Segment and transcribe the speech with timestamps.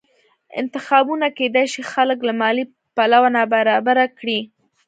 [0.61, 2.63] انتخابونه کېدای شي خلک له مالي
[2.95, 4.39] پلوه نابرابره کړي